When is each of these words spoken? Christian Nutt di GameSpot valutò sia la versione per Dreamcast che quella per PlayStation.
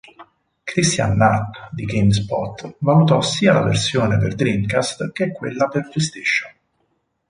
Christian 0.63 1.15
Nutt 1.15 1.69
di 1.69 1.85
GameSpot 1.85 2.77
valutò 2.79 3.21
sia 3.21 3.53
la 3.53 3.61
versione 3.61 4.17
per 4.17 4.33
Dreamcast 4.33 5.11
che 5.11 5.31
quella 5.31 5.67
per 5.67 5.89
PlayStation. 5.93 6.51